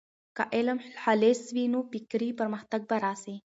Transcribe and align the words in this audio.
که 0.35 0.43
علم 0.57 0.77
خالص 1.01 1.41
وي، 1.55 1.65
نو 1.73 1.79
فکري 1.91 2.29
پرمختګ 2.39 2.81
به 2.89 2.97
راسي. 3.05 3.35